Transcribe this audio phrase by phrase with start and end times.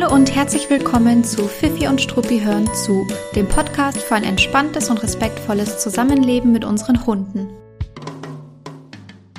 [0.00, 3.06] Hallo und herzlich willkommen zu Fifi und Struppi hören zu,
[3.36, 7.50] dem Podcast für ein entspanntes und respektvolles Zusammenleben mit unseren Hunden.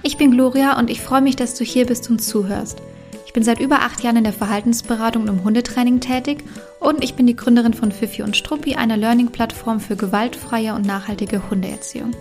[0.04, 2.80] Ich bin Gloria und ich freue mich, dass du hier bist und zuhörst.
[3.26, 6.44] Ich bin seit über acht Jahren in der Verhaltensberatung und im Hundetraining tätig
[6.80, 11.50] und ich bin die Gründerin von Fifi und Struppi, einer Learning-Plattform für gewaltfreie und nachhaltige
[11.50, 12.12] Hundeerziehung.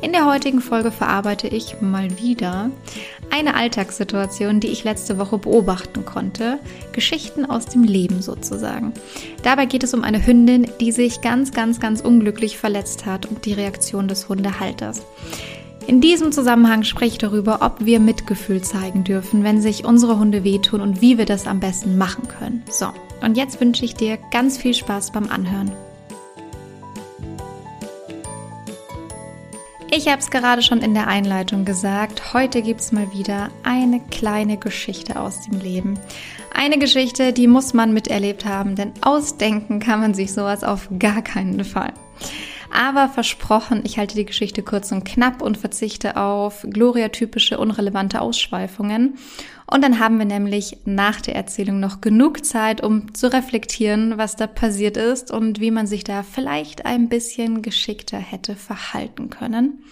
[0.00, 2.70] In der heutigen Folge verarbeite ich mal wieder
[3.30, 6.60] eine Alltagssituation, die ich letzte Woche beobachten konnte.
[6.92, 8.92] Geschichten aus dem Leben sozusagen.
[9.42, 13.44] Dabei geht es um eine Hündin, die sich ganz, ganz, ganz unglücklich verletzt hat und
[13.44, 15.02] die Reaktion des Hundehalters.
[15.88, 20.44] In diesem Zusammenhang spreche ich darüber, ob wir Mitgefühl zeigen dürfen, wenn sich unsere Hunde
[20.44, 22.62] wehtun und wie wir das am besten machen können.
[22.70, 22.86] So,
[23.20, 25.72] und jetzt wünsche ich dir ganz viel Spaß beim Anhören.
[29.90, 32.34] Ich habe es gerade schon in der Einleitung gesagt.
[32.34, 35.98] Heute gibt es mal wieder eine kleine Geschichte aus dem Leben.
[36.52, 41.22] Eine Geschichte, die muss man miterlebt haben, denn ausdenken kann man sich sowas auf gar
[41.22, 41.94] keinen Fall.
[42.70, 49.18] Aber versprochen, ich halte die Geschichte kurz und knapp und verzichte auf Gloria-typische unrelevante Ausschweifungen.
[49.66, 54.36] Und dann haben wir nämlich nach der Erzählung noch genug Zeit, um zu reflektieren, was
[54.36, 59.84] da passiert ist und wie man sich da vielleicht ein bisschen geschickter hätte verhalten können.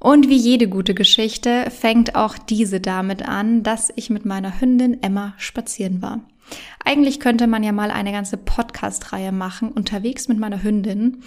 [0.00, 5.02] Und wie jede gute Geschichte fängt auch diese damit an, dass ich mit meiner Hündin
[5.02, 6.20] Emma spazieren war.
[6.84, 11.22] Eigentlich könnte man ja mal eine ganze Podcast-Reihe machen, unterwegs mit meiner Hündin.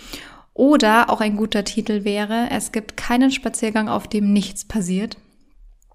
[0.54, 5.18] Oder auch ein guter Titel wäre, es gibt keinen Spaziergang, auf dem nichts passiert.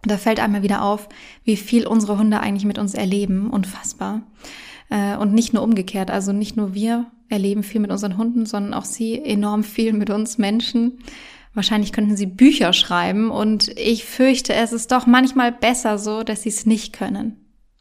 [0.03, 1.09] Da fällt einmal wieder auf,
[1.45, 3.51] wie viel unsere Hunde eigentlich mit uns erleben.
[3.51, 4.23] Unfassbar.
[4.89, 6.11] Äh, und nicht nur umgekehrt.
[6.11, 10.11] Also nicht nur wir erleben viel mit unseren Hunden, sondern auch sie enorm viel mit
[10.11, 10.98] uns Menschen.
[11.55, 16.43] Wahrscheinlich könnten sie Bücher schreiben und ich fürchte, es ist doch manchmal besser so, dass
[16.43, 17.37] sie es nicht können.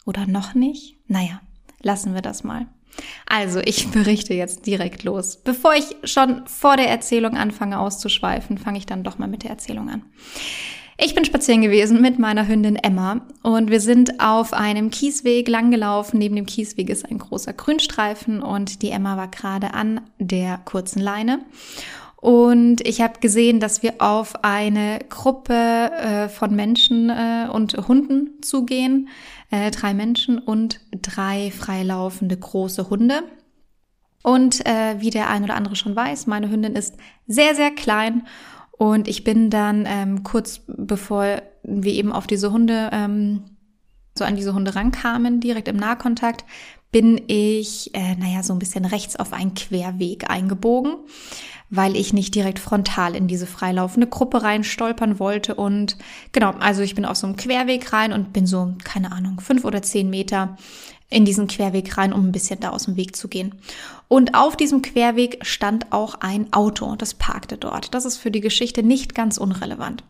[0.05, 0.97] Oder noch nicht?
[1.07, 1.41] Naja,
[1.81, 2.67] lassen wir das mal.
[3.25, 5.37] Also, ich berichte jetzt direkt los.
[5.37, 9.51] Bevor ich schon vor der Erzählung anfange auszuschweifen, fange ich dann doch mal mit der
[9.51, 10.03] Erzählung an.
[10.97, 16.19] Ich bin spazieren gewesen mit meiner Hündin Emma und wir sind auf einem Kiesweg langgelaufen.
[16.19, 21.01] Neben dem Kiesweg ist ein großer Grünstreifen und die Emma war gerade an der kurzen
[21.01, 21.39] Leine.
[22.25, 28.41] Und ich habe gesehen, dass wir auf eine Gruppe äh, von Menschen äh, und Hunden
[28.41, 29.09] zugehen.
[29.51, 33.23] Äh, drei Menschen und drei freilaufende große Hunde.
[34.23, 36.95] Und äh, wie der ein oder andere schon weiß, meine Hündin ist
[37.27, 38.25] sehr, sehr klein.
[38.71, 43.43] Und ich bin dann ähm, kurz bevor wir eben auf diese Hunde, ähm,
[44.17, 46.43] so an diese Hunde rankamen, direkt im Nahkontakt,
[46.91, 50.95] bin ich, äh, naja, so ein bisschen rechts auf einen Querweg eingebogen
[51.69, 55.55] weil ich nicht direkt frontal in diese freilaufende Gruppe rein stolpern wollte.
[55.55, 55.97] Und
[56.31, 59.65] genau, also ich bin auf so einem Querweg rein und bin so, keine Ahnung, fünf
[59.65, 60.57] oder zehn Meter
[61.09, 63.55] in diesen Querweg rein, um ein bisschen da aus dem Weg zu gehen.
[64.07, 67.93] Und auf diesem Querweg stand auch ein Auto, das parkte dort.
[67.93, 70.03] Das ist für die Geschichte nicht ganz unrelevant.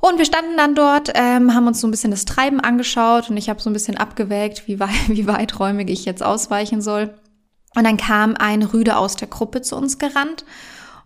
[0.00, 3.36] Und wir standen dann dort, ähm, haben uns so ein bisschen das Treiben angeschaut und
[3.36, 7.14] ich habe so ein bisschen abgewägt, wie, weit, wie weiträumig ich jetzt ausweichen soll.
[7.76, 10.44] Und dann kam ein Rüde aus der Gruppe zu uns gerannt.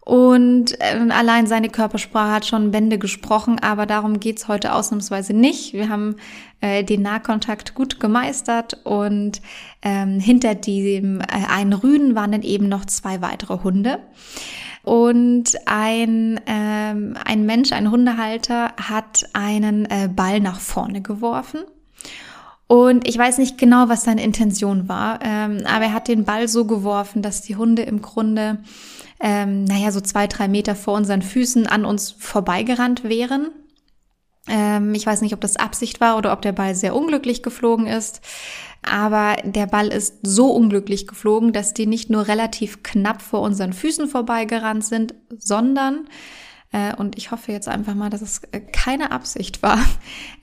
[0.05, 5.73] Und äh, allein seine Körpersprache hat schon Bände gesprochen, aber darum geht's heute ausnahmsweise nicht.
[5.73, 6.17] Wir haben
[6.61, 9.41] äh, den Nahkontakt gut gemeistert und
[9.81, 14.01] ähm, hinter diesem äh, einen Rüden waren dann eben noch zwei weitere Hunde.
[14.83, 21.61] Und ein, ähm, ein Mensch, ein Hundehalter, hat einen äh, Ball nach vorne geworfen.
[22.67, 26.49] Und ich weiß nicht genau, was seine Intention war, ähm, aber er hat den Ball
[26.49, 28.59] so geworfen, dass die Hunde im Grunde,
[29.21, 33.51] ähm, naja, so zwei, drei Meter vor unseren Füßen an uns vorbeigerannt wären.
[34.49, 37.87] Ähm, ich weiß nicht, ob das Absicht war oder ob der Ball sehr unglücklich geflogen
[37.87, 38.21] ist.
[38.83, 43.73] Aber der Ball ist so unglücklich geflogen, dass die nicht nur relativ knapp vor unseren
[43.73, 46.07] Füßen vorbeigerannt sind, sondern
[46.97, 49.79] und ich hoffe jetzt einfach mal, dass es äh, keine Absicht war.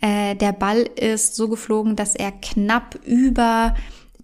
[0.03, 3.75] Äh, der Ball ist so geflogen, dass er knapp über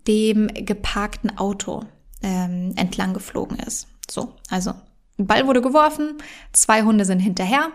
[0.07, 1.83] dem geparkten Auto
[2.23, 3.87] ähm, entlang geflogen ist.
[4.09, 4.73] So, also
[5.17, 6.15] Ball wurde geworfen,
[6.51, 7.69] zwei Hunde sind hinterher.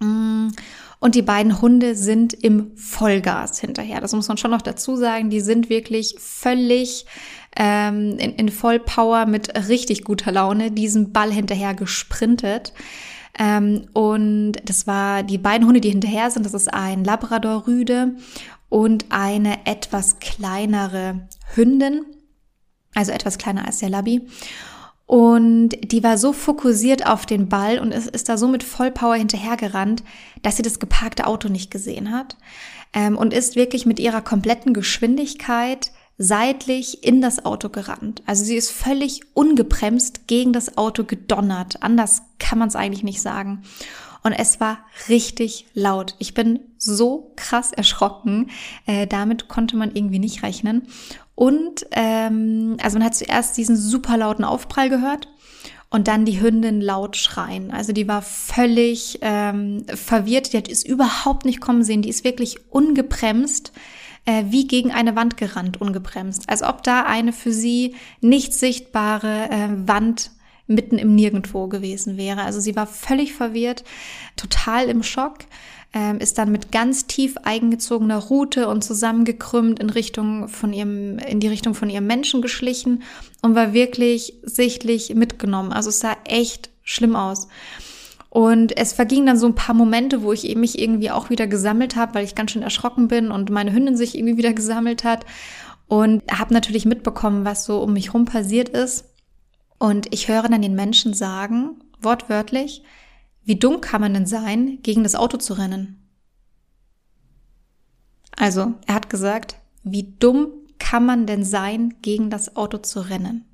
[0.00, 0.48] Mm,
[0.98, 4.00] und die beiden Hunde sind im Vollgas hinterher.
[4.00, 5.30] Das muss man schon noch dazu sagen.
[5.30, 7.06] Die sind wirklich völlig
[7.56, 12.72] ähm, in, in Vollpower mit richtig guter Laune diesem Ball hinterher gesprintet.
[13.38, 16.46] Ähm, und das war die beiden Hunde, die hinterher sind.
[16.46, 18.16] Das ist ein Labrador-Rüde
[18.68, 22.04] und eine etwas kleinere Hündin,
[22.94, 24.26] also etwas kleiner als der Labby.
[25.06, 29.14] Und die war so fokussiert auf den Ball und ist, ist da so mit Vollpower
[29.14, 30.02] hinterhergerannt,
[30.42, 32.36] dass sie das geparkte Auto nicht gesehen hat.
[32.92, 38.22] Ähm, und ist wirklich mit ihrer kompletten Geschwindigkeit seitlich in das Auto gerannt.
[38.26, 41.82] Also sie ist völlig ungebremst gegen das Auto gedonnert.
[41.82, 43.62] Anders kann man es eigentlich nicht sagen.
[44.22, 44.78] Und es war
[45.08, 46.16] richtig laut.
[46.18, 48.50] Ich bin so krass erschrocken.
[48.86, 50.88] Äh, damit konnte man irgendwie nicht rechnen.
[51.34, 55.28] Und ähm, also man hat zuerst diesen super lauten Aufprall gehört
[55.90, 57.70] und dann die Hündin laut schreien.
[57.70, 62.24] Also die war völlig ähm, verwirrt, die hat es überhaupt nicht kommen sehen, die ist
[62.24, 63.72] wirklich ungebremst
[64.26, 66.48] äh, wie gegen eine Wand gerannt, ungebremst.
[66.48, 70.30] Als ob da eine für sie nicht sichtbare äh, Wand
[70.66, 72.42] mitten im Nirgendwo gewesen wäre.
[72.42, 73.84] Also sie war völlig verwirrt,
[74.36, 75.38] total im Schock
[75.96, 81.40] ähm, ist dann mit ganz tief eingezogener Route und zusammengekrümmt in Richtung von ihrem, in
[81.40, 83.02] die Richtung von ihrem Menschen geschlichen
[83.40, 85.72] und war wirklich sichtlich mitgenommen.
[85.72, 87.48] Also es sah echt schlimm aus.
[88.36, 91.96] Und es vergingen dann so ein paar Momente, wo ich mich irgendwie auch wieder gesammelt
[91.96, 95.24] habe, weil ich ganz schön erschrocken bin und meine Hündin sich irgendwie wieder gesammelt hat.
[95.88, 99.06] Und habe natürlich mitbekommen, was so um mich rum passiert ist.
[99.78, 102.82] Und ich höre dann den Menschen sagen, wortwörtlich,
[103.42, 106.06] wie dumm kann man denn sein, gegen das Auto zu rennen?
[108.36, 110.48] Also, er hat gesagt, wie dumm
[110.78, 113.46] kann man denn sein, gegen das Auto zu rennen?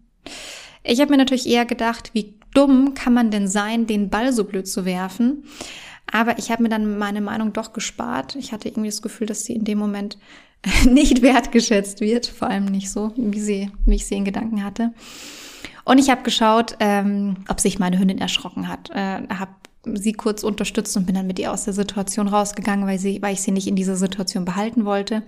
[0.83, 4.45] Ich habe mir natürlich eher gedacht, wie dumm kann man denn sein, den Ball so
[4.45, 5.45] blöd zu werfen?
[6.11, 8.37] Aber ich habe mir dann meine Meinung doch gespart.
[8.37, 10.19] Ich hatte irgendwie das Gefühl, dass sie in dem Moment
[10.89, 14.93] nicht wertgeschätzt wird, vor allem nicht so, wie sie, wie ich sie in Gedanken hatte.
[15.85, 18.91] Und ich habe geschaut, ähm, ob sich meine Hündin erschrocken hat.
[18.91, 19.53] Äh, habe
[19.85, 23.35] sie kurz unterstützt und bin dann mit ihr aus der Situation rausgegangen, weil, sie, weil
[23.35, 25.23] ich sie nicht in dieser Situation behalten wollte.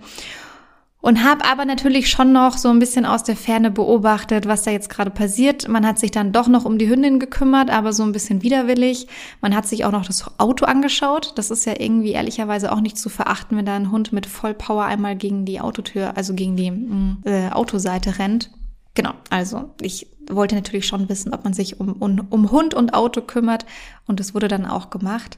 [1.05, 4.71] Und habe aber natürlich schon noch so ein bisschen aus der Ferne beobachtet, was da
[4.71, 5.67] jetzt gerade passiert.
[5.67, 9.05] Man hat sich dann doch noch um die Hündin gekümmert, aber so ein bisschen widerwillig.
[9.39, 11.33] Man hat sich auch noch das Auto angeschaut.
[11.35, 14.85] Das ist ja irgendwie ehrlicherweise auch nicht zu verachten, wenn da ein Hund mit Vollpower
[14.85, 18.49] einmal gegen die Autotür, also gegen die mm, äh, Autoseite rennt.
[18.95, 22.93] Genau, also ich wollte natürlich schon wissen, ob man sich um, um, um Hund und
[22.93, 23.65] Auto kümmert
[24.07, 25.37] und es wurde dann auch gemacht.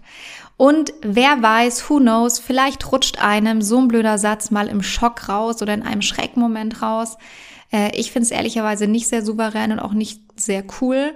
[0.55, 5.27] Und wer weiß, who knows, vielleicht rutscht einem so ein blöder Satz mal im Schock
[5.27, 7.17] raus oder in einem Schreckmoment raus.
[7.71, 11.15] Äh, ich finde es ehrlicherweise nicht sehr souverän und auch nicht sehr cool.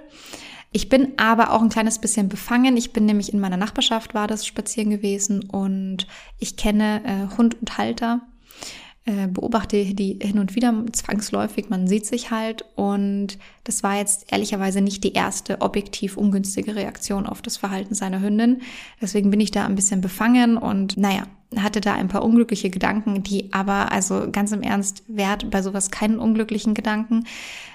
[0.72, 2.76] Ich bin aber auch ein kleines bisschen befangen.
[2.76, 6.06] Ich bin nämlich in meiner Nachbarschaft war das spazieren gewesen und
[6.38, 8.22] ich kenne äh, Hund und Halter
[9.04, 14.32] äh, beobachte die hin und wieder zwangsläufig, man sieht sich halt und das war jetzt
[14.32, 18.62] ehrlicherweise nicht die erste objektiv ungünstige Reaktion auf das Verhalten seiner Hündin.
[19.00, 21.24] Deswegen bin ich da ein bisschen befangen und naja,
[21.56, 25.90] hatte da ein paar unglückliche Gedanken, die aber, also ganz im Ernst, wert bei sowas
[25.90, 27.24] keinen unglücklichen Gedanken.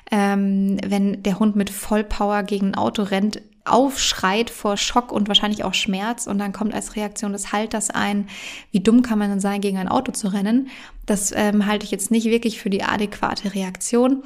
[0.10, 5.64] Ähm, wenn der Hund mit Vollpower gegen ein Auto rennt, aufschreit vor Schock und wahrscheinlich
[5.64, 8.28] auch Schmerz und dann kommt als Reaktion des Halters ein,
[8.72, 10.70] wie dumm kann man denn sein, gegen ein Auto zu rennen.
[11.08, 14.24] Das ähm, halte ich jetzt nicht wirklich für die adäquate Reaktion.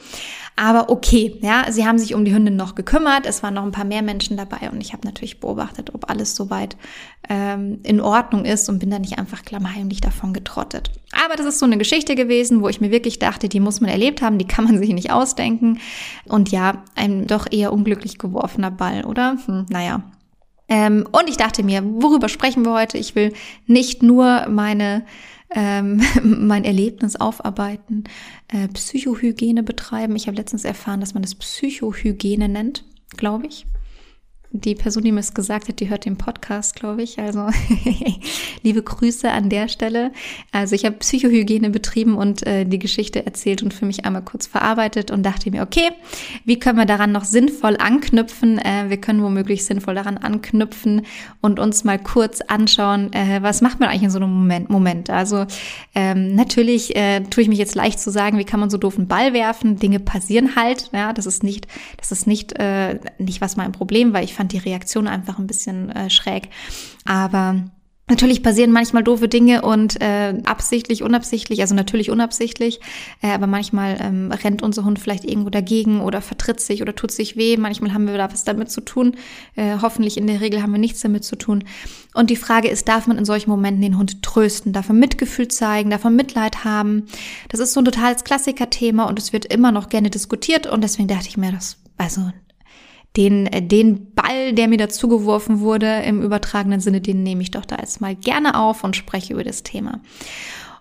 [0.56, 3.28] Aber okay, ja, sie haben sich um die Hündin noch gekümmert.
[3.28, 6.36] Es waren noch ein paar mehr Menschen dabei und ich habe natürlich beobachtet, ob alles
[6.36, 6.76] soweit
[7.30, 10.92] ähm, in Ordnung ist und bin da nicht einfach klammheimlich davon getrottet.
[11.24, 13.92] Aber das ist so eine Geschichte gewesen, wo ich mir wirklich dachte, die muss man
[13.92, 15.80] erlebt haben, die kann man sich nicht ausdenken.
[16.26, 19.38] Und ja, ein doch eher unglücklich geworfener Ball, oder?
[19.46, 20.02] Hm, naja.
[20.68, 22.98] Ähm, und ich dachte mir, worüber sprechen wir heute?
[22.98, 23.34] Ich will
[23.68, 25.06] nicht nur meine
[25.54, 28.06] ähm, mein Erlebnis aufarbeiten,
[28.48, 30.16] äh, Psychohygiene betreiben.
[30.16, 32.84] Ich habe letztens erfahren, dass man das Psychohygiene nennt,
[33.18, 33.66] glaube ich
[34.54, 37.20] die Person, die mir es gesagt hat, die hört den Podcast, glaube ich.
[37.20, 37.48] Also
[38.64, 40.12] liebe Grüße an der Stelle.
[40.52, 44.48] Also ich habe Psychohygiene betrieben und äh, die Geschichte erzählt und für mich einmal kurz
[44.48, 45.90] verarbeitet und dachte mir, okay,
[46.44, 48.60] wie können wir daran noch sinnvoll anknüpfen?
[48.60, 51.04] Äh, wir können womöglich sinnvoll daran anknüpfen
[51.40, 54.70] und uns mal kurz anschauen, äh, was macht man eigentlich in so einem Moment?
[54.70, 55.10] Moment?
[55.10, 55.46] Also
[55.96, 59.08] ähm, natürlich äh, tue ich mich jetzt leicht zu sagen, wie kann man so doofen
[59.08, 59.78] Ball werfen?
[59.78, 60.90] Dinge passieren halt.
[60.92, 61.68] Ja, das ist nicht,
[61.98, 65.46] das ist nicht äh, nicht was mein Problem, weil ich fand die Reaktion einfach ein
[65.46, 66.50] bisschen äh, schräg.
[67.06, 67.64] Aber
[68.10, 72.82] Natürlich passieren manchmal doofe Dinge und äh, absichtlich, unabsichtlich, also natürlich unabsichtlich,
[73.22, 77.12] äh, aber manchmal ähm, rennt unser Hund vielleicht irgendwo dagegen oder vertritt sich oder tut
[77.12, 77.56] sich weh.
[77.56, 79.16] Manchmal haben wir da was damit zu tun.
[79.56, 81.64] Äh, hoffentlich in der Regel haben wir nichts damit zu tun.
[82.14, 85.48] Und die Frage ist, darf man in solchen Momenten den Hund trösten, darf man Mitgefühl
[85.48, 87.06] zeigen, darf man Mitleid haben?
[87.48, 91.08] Das ist so ein totales Klassikerthema und es wird immer noch gerne diskutiert und deswegen
[91.08, 92.34] dachte ich mir, das also
[93.18, 97.78] den, den Ball, der mir dazugeworfen wurde, im übertragenen Sinne, den nehme ich doch da
[97.78, 100.00] jetzt mal gerne auf und spreche über das Thema.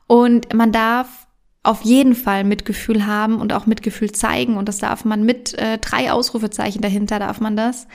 [0.07, 1.27] Und man darf
[1.63, 5.79] auf jeden Fall Mitgefühl haben und auch Mitgefühl zeigen und das darf man mit äh,
[5.79, 7.87] drei Ausrufezeichen dahinter darf man das.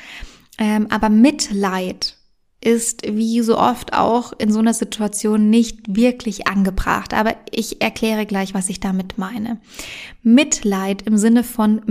[0.57, 2.15] Ähm, aber Mitleid
[2.61, 7.13] ist wie so oft auch in so einer Situation nicht wirklich angebracht.
[7.13, 9.59] Aber ich erkläre gleich, was ich damit meine.
[10.23, 11.81] Mitleid im Sinne von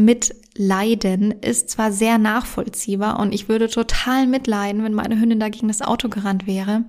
[0.57, 5.67] Mitleiden ist zwar sehr nachvollziehbar und ich würde total mitleiden, wenn meine Hündin da gegen
[5.67, 6.85] das Auto gerannt wäre.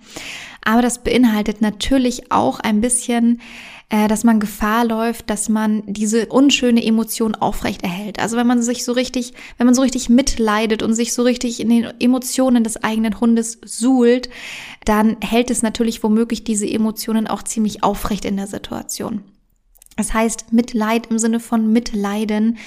[0.64, 3.42] Aber das beinhaltet natürlich auch ein bisschen
[3.90, 8.20] äh, dass man Gefahr läuft, dass man diese unschöne Emotion aufrecht erhält.
[8.20, 11.60] Also wenn man sich so richtig, wenn man so richtig mitleidet und sich so richtig
[11.60, 14.30] in den Emotionen des eigenen Hundes suhlt,
[14.86, 19.24] dann hält es natürlich womöglich diese Emotionen auch ziemlich aufrecht in der Situation.
[19.96, 22.58] Das heißt, Mitleid im Sinne von Mitleiden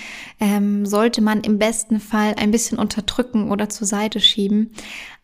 [0.41, 4.73] ähm, sollte man im besten Fall ein bisschen unterdrücken oder zur Seite schieben.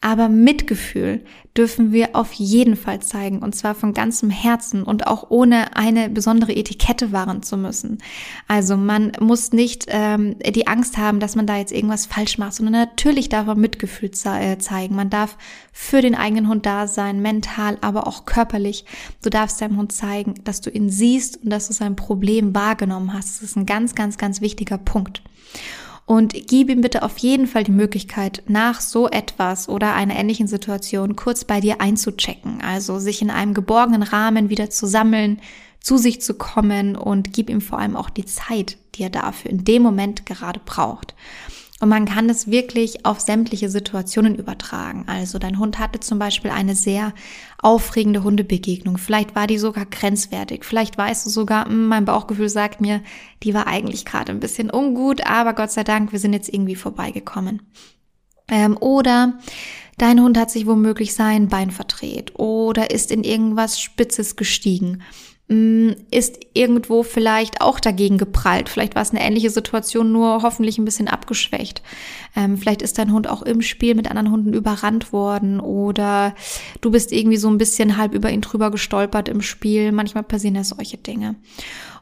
[0.04, 1.25] Aber Mitgefühl
[1.56, 6.11] dürfen wir auf jeden Fall zeigen und zwar von ganzem Herzen und auch ohne eine
[6.11, 8.02] besondere Etikette wahren zu müssen.
[8.46, 12.52] Also man muss nicht ähm, die Angst haben, dass man da jetzt irgendwas falsch macht,
[12.52, 14.94] sondern natürlich darf man Mitgefühl ze äh, zeigen.
[14.94, 15.38] Man darf
[15.73, 18.84] für den eigenen Hund da sein, mental, aber auch körperlich.
[19.23, 23.14] Du darfst deinem Hund zeigen, dass du ihn siehst und dass du sein Problem wahrgenommen
[23.14, 23.37] hast.
[23.37, 25.23] Das ist ein ganz, ganz, ganz wichtiger Punkt.
[26.06, 30.46] Und gib ihm bitte auf jeden Fall die Möglichkeit, nach so etwas oder einer ähnlichen
[30.46, 32.61] Situation kurz bei dir einzuchecken.
[32.61, 35.40] Also sich in einem geborgenen Rahmen wieder zu sammeln,
[35.80, 39.50] zu sich zu kommen und gib ihm vor allem auch die Zeit, die er dafür
[39.50, 41.14] in dem Moment gerade braucht.
[41.85, 45.05] Und man kann es wirklich auf sämtliche Situationen übertragen.
[45.07, 47.12] Also dein Hund hatte zum Beispiel eine sehr
[47.61, 48.97] aufregende Hundebegegnung.
[48.97, 50.64] Vielleicht war die sogar grenzwertig.
[50.64, 53.03] Vielleicht weißt du sogar, hm, mein Bauchgefühl sagt mir,
[53.43, 56.75] die war eigentlich gerade ein bisschen ungut, aber Gott sei Dank, wir sind jetzt irgendwie
[56.75, 57.61] vorbeigekommen.
[58.49, 59.35] Ähm, oder
[59.99, 65.03] dein Hund hat sich womöglich sein Bein verdreht oder ist in irgendwas Spitzes gestiegen
[65.47, 68.71] ist irgendwo vielleicht auch dagegen geprallt.
[68.71, 71.83] Vielleicht war es eine ähnliche Situation, nur hoffentlich ein bisschen abgeschwächt.
[72.35, 76.35] Ähm, vielleicht ist dein Hund auch im Spiel mit anderen Hunden überrannt worden oder
[76.81, 79.93] du bist irgendwie so ein bisschen halb über ihn drüber gestolpert im Spiel.
[79.93, 81.35] Manchmal passieren ja solche Dinge.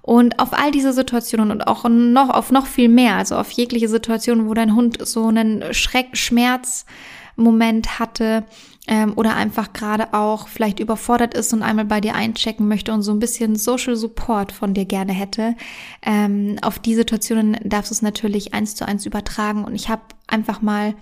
[0.02, 3.88] Und auf all diese Situationen und auch noch auf noch viel mehr, also auf jegliche
[3.88, 6.86] Situationen, wo dein Hund so einen Schreck, Schmerz,
[7.34, 8.44] Moment hatte
[8.88, 13.02] ähm, oder einfach gerade auch vielleicht überfordert ist und einmal bei dir einchecken möchte und
[13.02, 15.54] so ein bisschen Social Support von dir gerne hätte.
[16.02, 20.02] Ähm, auf die Situationen darfst du es natürlich eins zu eins übertragen und ich habe
[20.26, 20.94] einfach mal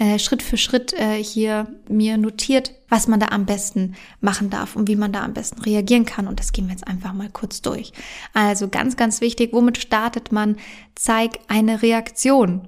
[0.00, 4.74] äh, Schritt für Schritt äh, hier mir notiert, was man da am besten machen darf
[4.74, 6.26] und wie man da am besten reagieren kann.
[6.26, 7.92] Und das gehen wir jetzt einfach mal kurz durch.
[8.32, 10.56] Also ganz, ganz wichtig, womit startet man?
[10.94, 12.66] Zeig eine Reaktion.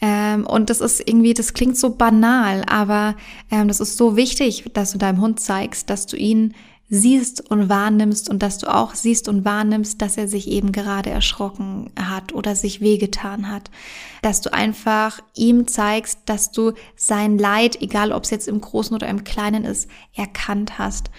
[0.00, 3.16] Ähm, und das ist irgendwie, das klingt so banal, aber
[3.50, 6.54] ähm, das ist so wichtig, dass du deinem Hund zeigst, dass du ihn
[6.92, 11.08] siehst und wahrnimmst und dass du auch siehst und wahrnimmst, dass er sich eben gerade
[11.10, 13.70] erschrocken hat oder sich wehgetan hat.
[14.22, 18.94] Dass du einfach ihm zeigst, dass du sein Leid, egal ob es jetzt im Großen
[18.94, 21.10] oder im Kleinen ist, erkannt hast.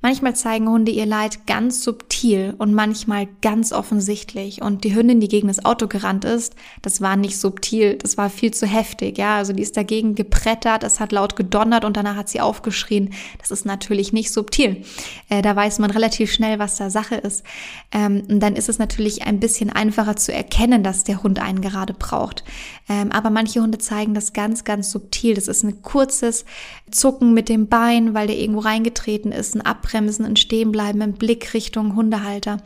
[0.00, 4.62] Manchmal zeigen Hunde ihr Leid ganz subtil und manchmal ganz offensichtlich.
[4.62, 8.30] Und die Hündin, die gegen das Auto gerannt ist, das war nicht subtil, das war
[8.30, 9.18] viel zu heftig.
[9.18, 13.12] Ja, also die ist dagegen geprettert, es hat laut gedonnert und danach hat sie aufgeschrien.
[13.38, 14.84] Das ist natürlich nicht subtil.
[15.30, 17.42] Äh, da weiß man relativ schnell, was da Sache ist.
[17.90, 21.60] Ähm, und dann ist es natürlich ein bisschen einfacher zu erkennen, dass der Hund einen
[21.60, 22.44] gerade braucht.
[22.88, 25.34] Ähm, aber manche Hunde zeigen das ganz, ganz subtil.
[25.34, 26.44] Das ist ein kurzes
[26.88, 31.54] Zucken mit dem Bein, weil der irgendwo reingetreten ist, ein Abbremsen, ein Stehenbleiben, ein Blick
[31.54, 32.58] Richtung Hundehalter.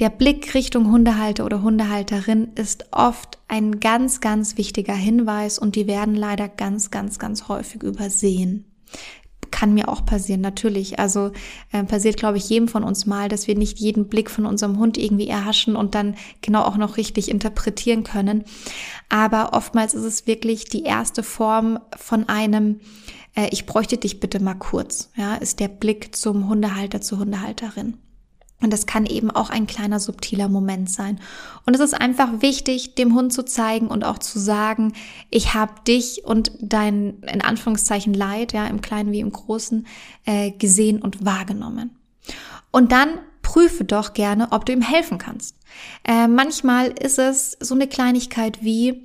[0.00, 5.86] Der Blick Richtung Hundehalter oder Hundehalterin ist oft ein ganz, ganz wichtiger Hinweis und die
[5.86, 8.64] werden leider ganz, ganz, ganz häufig übersehen
[9.52, 10.98] kann mir auch passieren, natürlich.
[10.98, 11.32] Also
[11.72, 14.78] äh, passiert, glaube ich, jedem von uns mal, dass wir nicht jeden Blick von unserem
[14.78, 18.44] Hund irgendwie erhaschen und dann genau auch noch richtig interpretieren können.
[19.08, 22.80] Aber oftmals ist es wirklich die erste Form von einem,
[23.36, 27.98] äh, ich bräuchte dich bitte mal kurz, ja, ist der Blick zum Hundehalter, zur Hundehalterin.
[28.62, 31.20] Und das kann eben auch ein kleiner subtiler Moment sein.
[31.66, 34.94] Und es ist einfach wichtig, dem Hund zu zeigen und auch zu sagen,
[35.30, 39.86] ich habe dich und dein in Anführungszeichen Leid, ja, im Kleinen wie im Großen,
[40.24, 41.90] äh, gesehen und wahrgenommen.
[42.70, 43.10] Und dann
[43.42, 45.56] prüfe doch gerne, ob du ihm helfen kannst.
[46.04, 49.04] Äh, manchmal ist es so eine Kleinigkeit wie,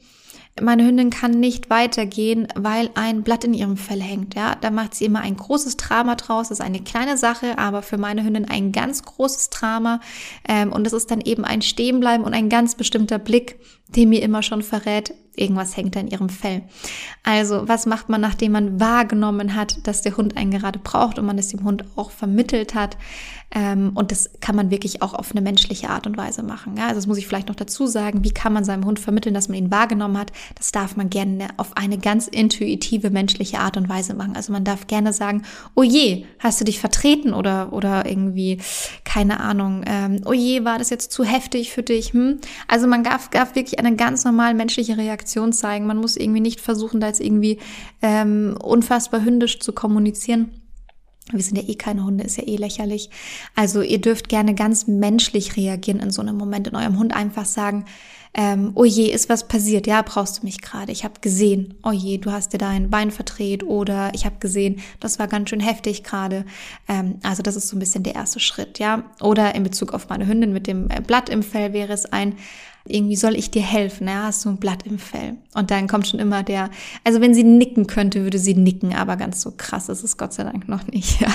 [0.61, 4.35] meine Hündin kann nicht weitergehen, weil ein Blatt in ihrem Fell hängt.
[4.35, 6.49] Ja, da macht sie immer ein großes Drama draus.
[6.49, 9.99] Das ist eine kleine Sache, aber für meine Hündin ein ganz großes Drama.
[10.47, 13.59] Ähm, und das ist dann eben ein Stehenbleiben und ein ganz bestimmter Blick,
[13.95, 16.63] die mir immer schon verrät, irgendwas hängt da in ihrem Fell.
[17.23, 21.25] Also, was macht man, nachdem man wahrgenommen hat, dass der Hund einen gerade braucht und
[21.25, 22.97] man es dem Hund auch vermittelt hat?
[23.53, 26.79] Ähm, und das kann man wirklich auch auf eine menschliche Art und Weise machen.
[26.79, 28.23] Also, das muss ich vielleicht noch dazu sagen.
[28.23, 30.31] Wie kann man seinem Hund vermitteln, dass man ihn wahrgenommen hat?
[30.55, 34.35] Das darf man gerne auf eine ganz intuitive menschliche Art und Weise machen.
[34.35, 35.43] Also, man darf gerne sagen,
[35.75, 38.59] oh je, hast du dich vertreten oder, oder irgendwie,
[39.03, 42.13] keine Ahnung, ähm, oh je, war das jetzt zu heftig für dich?
[42.13, 42.39] Hm?
[42.67, 45.87] Also, man darf, darf wirklich eine ganz normal menschliche Reaktion zeigen.
[45.87, 47.59] Man muss irgendwie nicht versuchen, da jetzt irgendwie
[48.01, 50.61] ähm, unfassbar hündisch zu kommunizieren
[51.31, 53.09] wir sind ja eh keine Hunde, ist ja eh lächerlich.
[53.55, 57.45] Also ihr dürft gerne ganz menschlich reagieren in so einem Moment, in eurem Hund einfach
[57.45, 57.85] sagen,
[58.33, 59.87] ähm, oh je, ist was passiert?
[59.87, 60.93] Ja, brauchst du mich gerade?
[60.93, 64.79] Ich habe gesehen, oh je, du hast dir dein Bein verdreht oder ich habe gesehen,
[65.01, 66.45] das war ganz schön heftig gerade.
[66.87, 69.03] Ähm, also das ist so ein bisschen der erste Schritt, ja.
[69.19, 72.37] Oder in Bezug auf meine Hündin mit dem äh, Blatt im Fell wäre es ein,
[72.85, 75.37] irgendwie soll ich dir helfen, ja, hast du ein Blatt im Fell.
[75.53, 76.69] Und dann kommt schon immer der,
[77.03, 80.33] also wenn sie nicken könnte, würde sie nicken, aber ganz so krass ist es Gott
[80.33, 81.29] sei Dank noch nicht, ja.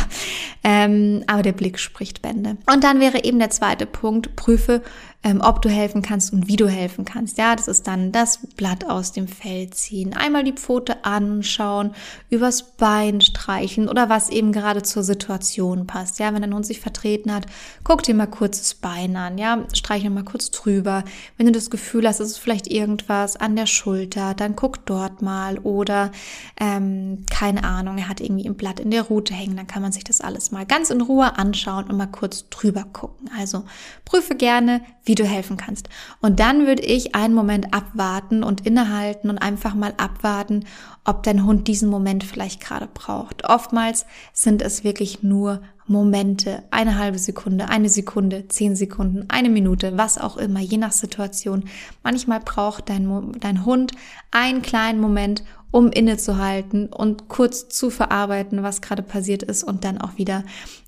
[0.65, 2.57] Ähm, aber der Blick spricht Bände.
[2.73, 4.83] Und dann wäre eben der zweite Punkt, prüfe,
[5.26, 7.37] ähm, ob du helfen kannst und wie du helfen kannst.
[7.37, 11.90] Ja, das ist dann das Blatt aus dem Fell ziehen, einmal die Pfote anschauen,
[12.30, 16.21] übers Bein streichen oder was eben gerade zur Situation passt.
[16.21, 17.47] Ja, wenn dein Hund sich vertreten hat,
[17.83, 19.37] guck dir mal kurz das Bein an.
[19.37, 21.02] Ja, streiche mal kurz drüber.
[21.37, 25.23] Wenn du das Gefühl hast, es ist vielleicht irgendwas an der Schulter, dann guck dort
[25.23, 26.12] mal oder
[26.61, 29.90] ähm, keine Ahnung, er hat irgendwie ein Blatt in der Rute hängen, dann kann man
[29.90, 33.28] sich das alles mal ganz in Ruhe anschauen und mal kurz drüber gucken.
[33.37, 33.64] Also
[34.04, 35.88] prüfe gerne, wie du helfen kannst.
[36.20, 40.64] Und dann würde ich einen Moment abwarten und innehalten und einfach mal abwarten,
[41.04, 43.44] ob dein Hund diesen Moment vielleicht gerade braucht.
[43.44, 49.96] Oftmals sind es wirklich nur Momente, eine halbe Sekunde, eine Sekunde, zehn Sekunden, eine Minute,
[49.96, 51.64] was auch immer, je nach Situation.
[52.02, 53.92] Manchmal braucht dein, dein Hund
[54.32, 59.99] einen kleinen Moment, um innezuhalten und kurz zu verarbeiten, was gerade passiert ist und dann
[59.99, 60.42] auch wieder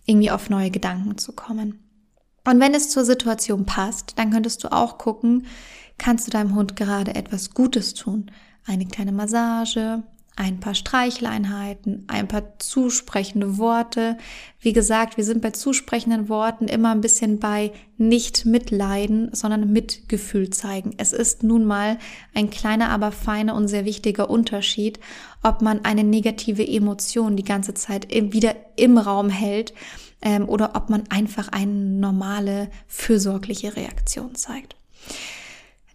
[0.07, 1.79] irgendwie auf neue Gedanken zu kommen.
[2.45, 5.47] Und wenn es zur Situation passt, dann könntest du auch gucken,
[5.99, 8.31] kannst du deinem Hund gerade etwas Gutes tun?
[8.67, 10.03] Eine kleine Massage,
[10.39, 14.17] ein paar Streicheleinheiten, ein paar zusprechende Worte.
[14.61, 20.51] Wie gesagt, wir sind bei zusprechenden Worten immer ein bisschen bei nicht mitleiden, sondern Mitgefühl
[20.51, 20.95] zeigen.
[20.97, 21.99] Es ist nun mal
[22.35, 25.01] ein kleiner, aber feiner und sehr wichtiger Unterschied,
[25.43, 29.75] ob man eine negative Emotion die ganze Zeit wieder im Raum hält
[30.23, 34.77] ähm, oder ob man einfach eine normale, fürsorgliche Reaktion zeigt.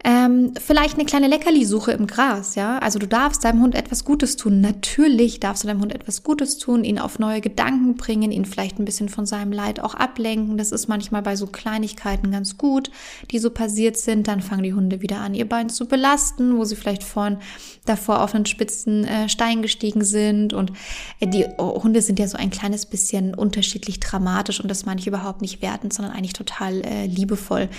[0.06, 2.76] Ähm, vielleicht eine kleine Leckerlisuche im Gras, ja.
[2.78, 4.60] Also du darfst deinem Hund etwas Gutes tun.
[4.60, 8.78] Natürlich darfst du deinem Hund etwas Gutes tun, ihn auf neue Gedanken bringen, ihn vielleicht
[8.78, 10.58] ein bisschen von seinem Leid auch ablenken.
[10.58, 12.90] Das ist manchmal bei so Kleinigkeiten ganz gut,
[13.30, 14.28] die so passiert sind.
[14.28, 17.38] Dann fangen die Hunde wieder an, ihr Bein zu belasten, wo sie vielleicht vorhin
[17.86, 20.52] davor auf einen spitzen äh, Stein gestiegen sind.
[20.52, 20.72] Und
[21.20, 25.00] äh, die oh, Hunde sind ja so ein kleines bisschen unterschiedlich dramatisch und das meine
[25.00, 27.70] ich überhaupt nicht wertend, sondern eigentlich total äh, liebevoll.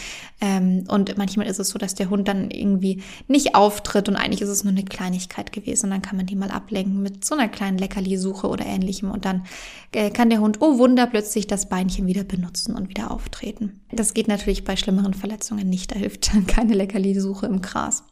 [0.41, 4.15] Ähm, und manchmal ist es so, dass der Hund Hund dann irgendwie nicht auftritt und
[4.15, 7.25] eigentlich ist es nur eine Kleinigkeit gewesen und dann kann man die mal ablenken mit
[7.25, 9.45] so einer kleinen Leckerlisuche oder ähnlichem und dann
[9.91, 13.81] äh, kann der Hund, oh Wunder, plötzlich das Beinchen wieder benutzen und wieder auftreten.
[13.91, 18.03] Das geht natürlich bei schlimmeren Verletzungen nicht, da hilft dann keine Leckerlisuche im Gras.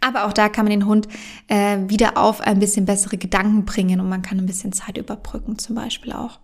[0.00, 1.08] Aber auch da kann man den Hund
[1.48, 5.58] äh, wieder auf ein bisschen bessere Gedanken bringen und man kann ein bisschen Zeit überbrücken
[5.58, 6.40] zum Beispiel auch.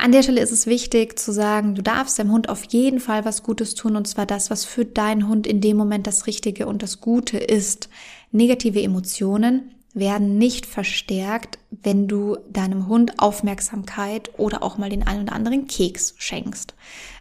[0.00, 3.24] An der Stelle ist es wichtig zu sagen, du darfst deinem Hund auf jeden Fall
[3.24, 6.66] was Gutes tun und zwar das, was für deinen Hund in dem Moment das Richtige
[6.66, 7.88] und das Gute ist.
[8.30, 15.22] Negative Emotionen werden nicht verstärkt, wenn du deinem Hund Aufmerksamkeit oder auch mal den einen
[15.22, 16.74] oder anderen Keks schenkst.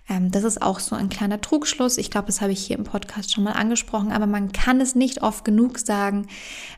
[0.08, 1.98] Ähm, das ist auch so ein kleiner Trugschluss.
[1.98, 4.94] Ich glaube, das habe ich hier im Podcast schon mal angesprochen, aber man kann es
[4.94, 6.28] nicht oft genug sagen.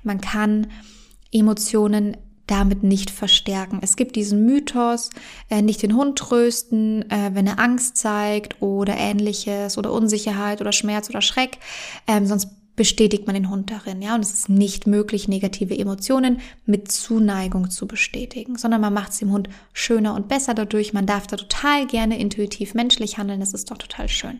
[0.04, 0.68] Man kann
[1.32, 2.16] Emotionen
[2.50, 3.80] damit nicht verstärken.
[3.82, 5.10] Es gibt diesen Mythos,
[5.50, 10.72] äh, nicht den Hund trösten, äh, wenn er Angst zeigt oder ähnliches oder Unsicherheit oder
[10.72, 11.60] Schmerz oder Schreck,
[12.08, 16.40] ähm, sonst bestätigt man den Hund darin, ja, und es ist nicht möglich, negative Emotionen
[16.66, 20.94] mit Zuneigung zu bestätigen, sondern man macht es dem Hund schöner und besser dadurch.
[20.94, 24.40] Man darf da total gerne intuitiv menschlich handeln, das ist doch total schön.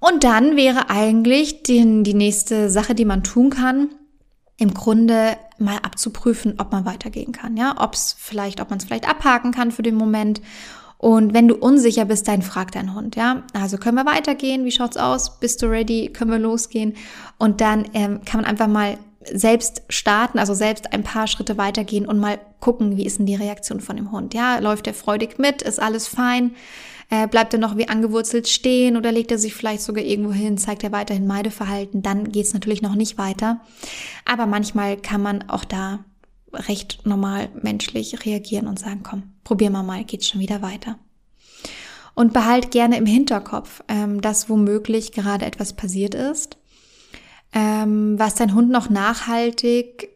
[0.00, 3.90] Und dann wäre eigentlich die, die nächste Sache, die man tun kann,
[4.58, 8.84] im Grunde mal abzuprüfen, ob man weitergehen kann, ja, ob es vielleicht, ob man es
[8.84, 10.40] vielleicht abhaken kann für den Moment.
[10.98, 13.42] Und wenn du unsicher bist, dann frag deinen Hund, ja.
[13.52, 14.64] Also können wir weitergehen?
[14.64, 15.38] Wie schaut's aus?
[15.40, 16.10] Bist du ready?
[16.10, 16.94] Können wir losgehen?
[17.38, 18.96] Und dann ähm, kann man einfach mal
[19.30, 23.34] selbst starten, also selbst ein paar Schritte weitergehen und mal gucken, wie ist denn die
[23.34, 24.34] Reaktion von dem Hund?
[24.34, 25.62] Ja, läuft er freudig mit?
[25.62, 26.54] Ist alles fein?
[27.08, 30.58] Äh, bleibt er noch wie angewurzelt stehen oder legt er sich vielleicht sogar irgendwo hin,
[30.58, 33.60] zeigt er weiterhin Meideverhalten, dann geht es natürlich noch nicht weiter.
[34.24, 36.04] Aber manchmal kann man auch da
[36.52, 40.98] recht normal menschlich reagieren und sagen, komm, probier mal mal, geht's schon wieder weiter.
[42.14, 46.56] Und behalt gerne im Hinterkopf, ähm, dass womöglich gerade etwas passiert ist,
[47.52, 50.15] ähm, was dein Hund noch nachhaltig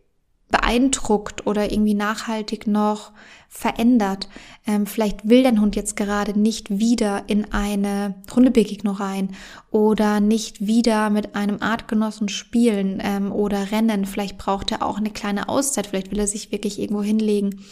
[0.50, 3.12] beeindruckt oder irgendwie nachhaltig noch
[3.48, 4.28] verändert.
[4.66, 9.30] Ähm, vielleicht will dein Hund jetzt gerade nicht wieder in eine Hundebegegnung rein
[9.70, 14.06] oder nicht wieder mit einem Artgenossen spielen ähm, oder rennen.
[14.06, 15.88] Vielleicht braucht er auch eine kleine Auszeit.
[15.88, 17.64] Vielleicht will er sich wirklich irgendwo hinlegen.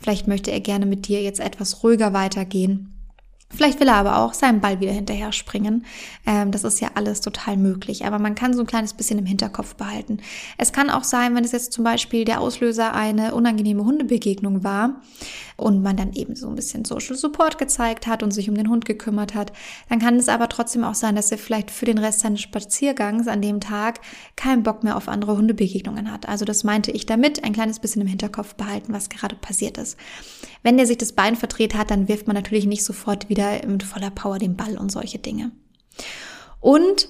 [0.00, 2.95] Vielleicht möchte er gerne mit dir jetzt etwas ruhiger weitergehen.
[3.48, 5.86] Vielleicht will er aber auch seinen Ball wieder hinterher springen.
[6.26, 8.04] Ähm, das ist ja alles total möglich.
[8.04, 10.18] Aber man kann so ein kleines bisschen im Hinterkopf behalten.
[10.58, 15.00] Es kann auch sein, wenn es jetzt zum Beispiel der Auslöser eine unangenehme Hundebegegnung war
[15.56, 18.68] und man dann eben so ein bisschen Social Support gezeigt hat und sich um den
[18.68, 19.52] Hund gekümmert hat,
[19.88, 23.28] dann kann es aber trotzdem auch sein, dass er vielleicht für den Rest seines Spaziergangs
[23.28, 24.00] an dem Tag
[24.34, 26.28] keinen Bock mehr auf andere Hundebegegnungen hat.
[26.28, 29.96] Also das meinte ich damit, ein kleines bisschen im Hinterkopf behalten, was gerade passiert ist.
[30.62, 33.35] Wenn der sich das Bein verdreht hat, dann wirft man natürlich nicht sofort wieder
[33.66, 35.52] mit voller Power den Ball und solche Dinge.
[36.60, 37.08] Und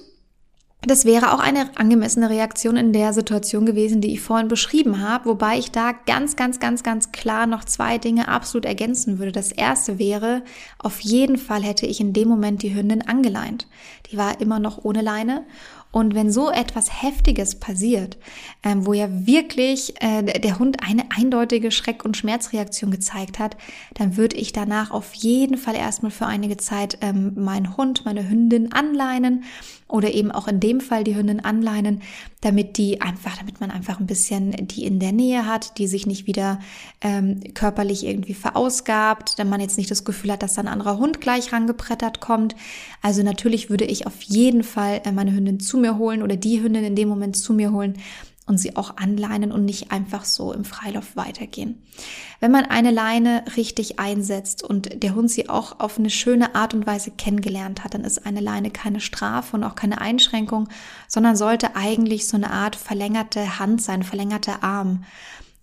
[0.83, 5.25] das wäre auch eine angemessene Reaktion in der Situation gewesen, die ich vorhin beschrieben habe,
[5.25, 9.31] wobei ich da ganz, ganz, ganz, ganz klar noch zwei Dinge absolut ergänzen würde.
[9.31, 10.43] Das erste wäre,
[10.77, 13.67] auf jeden Fall hätte ich in dem Moment die Hündin angeleint.
[14.11, 15.45] Die war immer noch ohne Leine
[15.91, 18.17] und wenn so etwas Heftiges passiert,
[18.63, 23.57] ähm, wo ja wirklich äh, der Hund eine eindeutige Schreck- und Schmerzreaktion gezeigt hat,
[23.93, 28.29] dann würde ich danach auf jeden Fall erstmal für einige Zeit ähm, meinen Hund, meine
[28.29, 29.43] Hündin anleinen
[29.87, 32.01] oder eben auch in dem Fall die Hündin anleinen,
[32.41, 36.05] damit die einfach, damit man einfach ein bisschen die in der Nähe hat, die sich
[36.05, 36.59] nicht wieder
[37.01, 40.97] ähm, körperlich irgendwie verausgabt, wenn man jetzt nicht das Gefühl hat, dass da ein anderer
[40.97, 42.55] Hund gleich rangebrettert kommt.
[43.01, 46.61] Also natürlich würde ich auf jeden Fall äh, meine Hündin zu mir holen oder die
[46.61, 47.97] Hündin in dem Moment zu mir holen,
[48.47, 51.83] und sie auch anleinen und nicht einfach so im Freilauf weitergehen.
[52.39, 56.73] Wenn man eine Leine richtig einsetzt und der Hund sie auch auf eine schöne Art
[56.73, 60.69] und Weise kennengelernt hat, dann ist eine Leine keine Strafe und auch keine Einschränkung,
[61.09, 65.03] sondern sollte eigentlich so eine Art verlängerte Hand sein, verlängerter Arm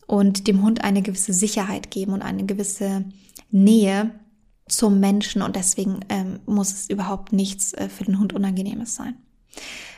[0.07, 3.07] und dem Hund eine gewisse Sicherheit geben und eine gewisse
[3.51, 4.11] Nähe
[4.69, 9.15] zum Menschen und deswegen ähm, muss es überhaupt nichts äh, für den Hund Unangenehmes sein.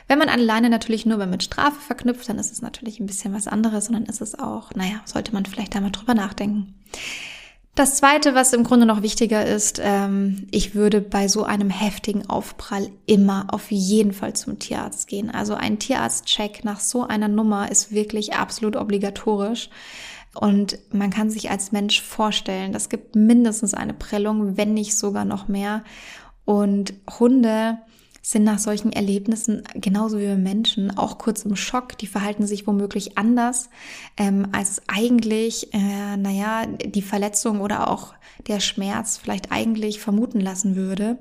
[0.07, 3.47] Wenn man alleine natürlich nur mit Strafe verknüpft, dann ist es natürlich ein bisschen was
[3.47, 6.75] anderes und dann ist es auch, naja, sollte man vielleicht da mal drüber nachdenken.
[7.77, 12.27] Das zweite, was im Grunde noch wichtiger ist, ähm, ich würde bei so einem heftigen
[12.27, 15.29] Aufprall immer auf jeden Fall zum Tierarzt gehen.
[15.29, 19.69] Also ein Tierarztcheck nach so einer Nummer ist wirklich absolut obligatorisch.
[20.33, 25.25] Und man kann sich als Mensch vorstellen, das gibt mindestens eine Prellung, wenn nicht sogar
[25.25, 25.83] noch mehr.
[26.45, 27.77] Und Hunde
[28.29, 31.97] sind nach solchen Erlebnissen genauso wie wir Menschen auch kurz im Schock.
[31.97, 33.69] Die verhalten sich womöglich anders,
[34.17, 38.15] ähm, als eigentlich, äh, naja, die Verletzung oder auch
[38.47, 41.19] der Schmerz vielleicht eigentlich vermuten lassen würde.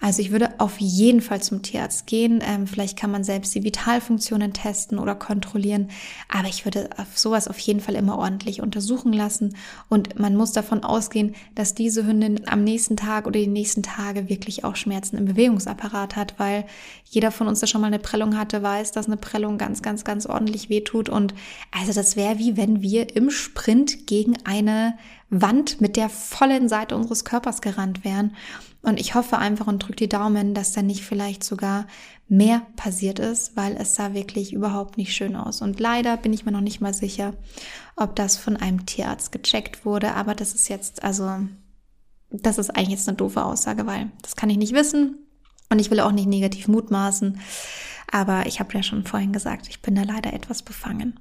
[0.00, 2.40] Also ich würde auf jeden Fall zum Tierarzt gehen.
[2.42, 5.90] Ähm, vielleicht kann man selbst die Vitalfunktionen testen oder kontrollieren.
[6.28, 9.56] Aber ich würde auf sowas auf jeden Fall immer ordentlich untersuchen lassen.
[9.88, 14.28] Und man muss davon ausgehen, dass diese Hündin am nächsten Tag oder die nächsten Tage
[14.28, 16.66] wirklich auch Schmerzen im Bewegungsapparat hat, weil
[17.04, 20.04] jeder von uns, der schon mal eine Prellung hatte, weiß, dass eine Prellung ganz, ganz,
[20.04, 21.08] ganz ordentlich wehtut.
[21.08, 21.34] Und
[21.70, 24.98] also das wäre wie wenn wir im Sprint gegen eine
[25.30, 28.36] Wand mit der vollen Seite unseres Körpers gerannt wären.
[28.86, 31.88] Und ich hoffe einfach und drücke die Daumen, dass da nicht vielleicht sogar
[32.28, 35.60] mehr passiert ist, weil es sah wirklich überhaupt nicht schön aus.
[35.60, 37.34] Und leider bin ich mir noch nicht mal sicher,
[37.96, 40.14] ob das von einem Tierarzt gecheckt wurde.
[40.14, 41.28] Aber das ist jetzt, also,
[42.30, 45.18] das ist eigentlich jetzt eine doofe Aussage, weil das kann ich nicht wissen.
[45.68, 47.40] Und ich will auch nicht negativ mutmaßen.
[48.12, 51.18] Aber ich habe ja schon vorhin gesagt, ich bin da leider etwas befangen.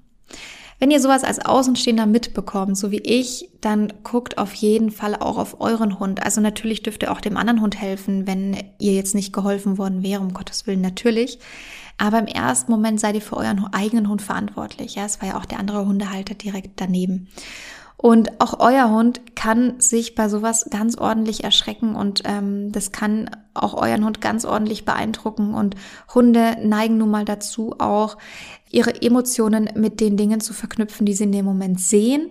[0.78, 5.38] Wenn ihr sowas als Außenstehender mitbekommt, so wie ich, dann guckt auf jeden Fall auch
[5.38, 6.22] auf euren Hund.
[6.24, 10.04] Also natürlich dürft ihr auch dem anderen Hund helfen, wenn ihr jetzt nicht geholfen worden
[10.04, 11.40] wäre, um Gottes Willen natürlich.
[11.98, 14.96] Aber im ersten Moment seid ihr für euren eigenen Hund verantwortlich.
[14.96, 17.30] Ja, es war ja auch der andere Hundehalter direkt daneben.
[17.98, 23.30] Und auch euer Hund kann sich bei sowas ganz ordentlich erschrecken und ähm, das kann
[23.54, 25.54] auch euren Hund ganz ordentlich beeindrucken.
[25.54, 25.76] Und
[26.14, 28.18] Hunde neigen nun mal dazu, auch
[28.70, 32.30] ihre Emotionen mit den Dingen zu verknüpfen, die sie in dem Moment sehen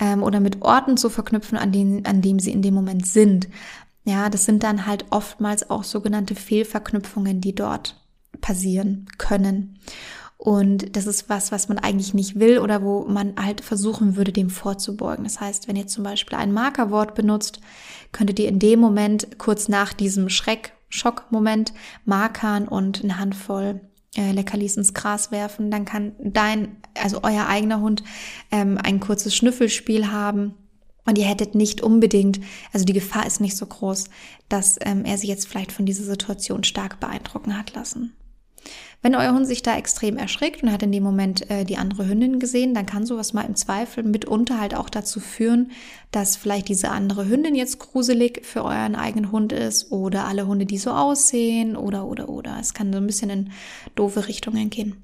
[0.00, 3.48] ähm, oder mit Orten zu verknüpfen, an, denen, an dem sie in dem Moment sind.
[4.04, 8.00] Ja, das sind dann halt oftmals auch sogenannte Fehlverknüpfungen, die dort
[8.40, 9.78] passieren können.
[10.36, 14.32] Und das ist was, was man eigentlich nicht will oder wo man halt versuchen würde,
[14.32, 15.24] dem vorzubeugen.
[15.24, 17.60] Das heißt, wenn ihr zum Beispiel ein Markerwort benutzt,
[18.12, 21.72] könntet ihr in dem Moment kurz nach diesem Schreck, Schockmoment
[22.04, 23.80] markern und eine Handvoll
[24.16, 25.70] äh, Leckerlis ins Gras werfen.
[25.70, 28.04] Dann kann dein, also euer eigener Hund,
[28.50, 30.54] ähm, ein kurzes Schnüffelspiel haben.
[31.06, 32.40] Und ihr hättet nicht unbedingt,
[32.72, 34.08] also die Gefahr ist nicht so groß,
[34.48, 38.14] dass ähm, er sich jetzt vielleicht von dieser Situation stark beeindrucken hat lassen.
[39.02, 42.08] Wenn euer Hund sich da extrem erschrickt und hat in dem Moment äh, die andere
[42.08, 45.72] Hündin gesehen, dann kann sowas mal im Zweifel mitunter halt auch dazu führen,
[46.10, 50.64] dass vielleicht diese andere Hündin jetzt gruselig für euren eigenen Hund ist oder alle Hunde,
[50.64, 52.56] die so aussehen oder oder oder.
[52.58, 53.50] Es kann so ein bisschen in
[53.94, 54.96] doofe Richtungen gehen.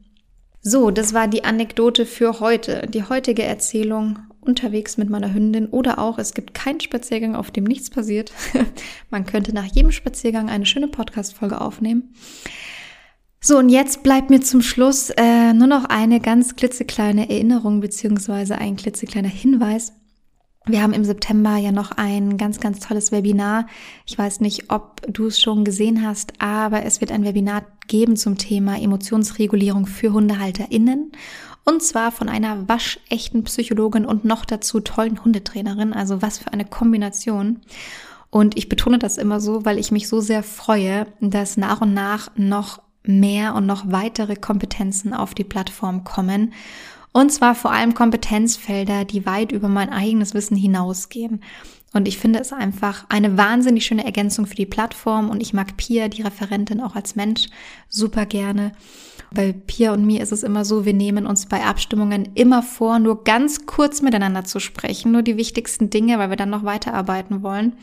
[0.62, 2.86] So, das war die Anekdote für heute.
[2.86, 7.64] Die heutige Erzählung unterwegs mit meiner Hündin oder auch es gibt keinen Spaziergang, auf dem
[7.64, 8.32] nichts passiert.
[9.10, 12.14] Man könnte nach jedem Spaziergang eine schöne Podcast-Folge aufnehmen.
[13.42, 18.58] So, und jetzt bleibt mir zum Schluss äh, nur noch eine ganz klitzekleine Erinnerung beziehungsweise
[18.58, 19.94] ein klitzekleiner Hinweis.
[20.66, 23.66] Wir haben im September ja noch ein ganz, ganz tolles Webinar.
[24.04, 28.16] Ich weiß nicht, ob du es schon gesehen hast, aber es wird ein Webinar geben
[28.16, 31.12] zum Thema Emotionsregulierung für HundehalterInnen.
[31.64, 35.94] Und zwar von einer waschechten Psychologin und noch dazu tollen Hundetrainerin.
[35.94, 37.60] Also was für eine Kombination.
[38.28, 41.94] Und ich betone das immer so, weil ich mich so sehr freue, dass nach und
[41.94, 46.52] nach noch mehr und noch weitere Kompetenzen auf die Plattform kommen.
[47.12, 51.42] Und zwar vor allem Kompetenzfelder, die weit über mein eigenes Wissen hinausgehen.
[51.92, 55.28] Und ich finde es einfach eine wahnsinnig schöne Ergänzung für die Plattform.
[55.28, 57.48] Und ich mag Pia, die Referentin, auch als Mensch
[57.88, 58.72] super gerne.
[59.32, 62.98] Bei Pia und mir ist es immer so, wir nehmen uns bei Abstimmungen immer vor,
[62.98, 67.42] nur ganz kurz miteinander zu sprechen, nur die wichtigsten Dinge, weil wir dann noch weiterarbeiten
[67.42, 67.74] wollen.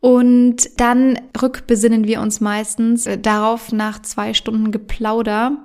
[0.00, 5.58] Und dann rückbesinnen wir uns meistens äh, darauf nach zwei Stunden Geplauder.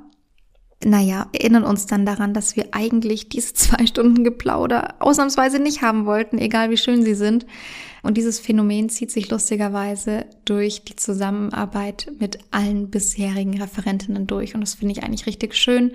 [0.84, 6.06] Naja, erinnern uns dann daran, dass wir eigentlich diese zwei Stunden Geplauder ausnahmsweise nicht haben
[6.06, 7.46] wollten, egal wie schön sie sind.
[8.04, 14.56] Und dieses Phänomen zieht sich lustigerweise durch die Zusammenarbeit mit allen bisherigen Referentinnen durch.
[14.56, 15.92] Und das finde ich eigentlich richtig schön,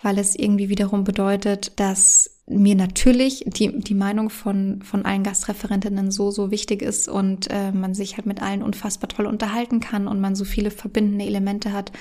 [0.00, 6.10] weil es irgendwie wiederum bedeutet, dass mir natürlich die, die Meinung von, von allen Gastreferentinnen
[6.10, 10.08] so, so wichtig ist und äh, man sich halt mit allen unfassbar toll unterhalten kann
[10.08, 11.92] und man so viele verbindende Elemente hat.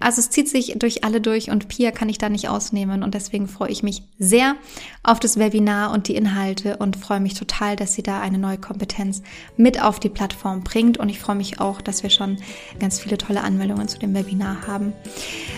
[0.00, 3.14] Also es zieht sich durch alle durch und Pia kann ich da nicht ausnehmen und
[3.14, 4.56] deswegen freue ich mich sehr
[5.02, 8.58] auf das Webinar und die Inhalte und freue mich total, dass sie da eine neue
[8.58, 9.22] Kompetenz
[9.56, 12.36] mit auf die Plattform bringt und ich freue mich auch, dass wir schon
[12.78, 14.92] ganz viele tolle Anmeldungen zu dem Webinar haben.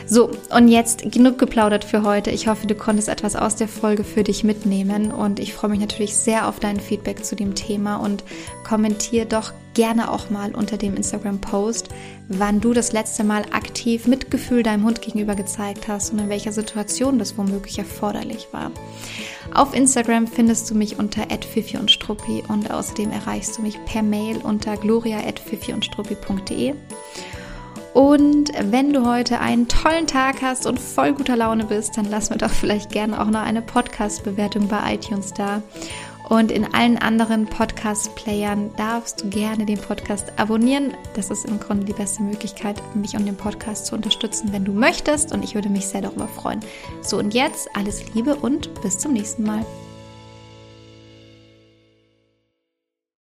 [0.07, 2.31] So, und jetzt genug geplaudert für heute.
[2.31, 5.11] Ich hoffe, du konntest etwas aus der Folge für dich dich mitnehmen.
[5.11, 8.25] Und ich freue mich natürlich sehr auf dein Feedback zu dem Thema und
[8.65, 11.89] kommentiere doch gerne auch mal unter dem Instagram-Post,
[12.29, 16.53] wann du das letzte Mal aktiv Mitgefühl deinem Hund gegenüber gezeigt hast und in welcher
[16.53, 18.71] Situation das womöglich erforderlich war.
[19.55, 24.03] Auf Instagram findest du mich unter @fifi und Struppi und außerdem erreichst du mich per
[24.03, 26.75] Mail unter gloria@fifi und struppi.de.
[27.97, 32.29] Und wenn du heute einen tollen Tag hast und voll guter Laune bist, dann lass
[32.29, 35.63] mir doch vielleicht gerne auch noch eine Podcast-Bewertung bei iTunes da.
[36.29, 40.93] Und in allen anderen Podcast-Playern darfst du gerne den Podcast abonnieren.
[41.15, 44.73] Das ist im Grunde die beste Möglichkeit, mich und den Podcast zu unterstützen, wenn du
[44.73, 45.33] möchtest.
[45.33, 46.61] Und ich würde mich sehr darüber freuen.
[47.01, 49.65] So und jetzt alles Liebe und bis zum nächsten Mal.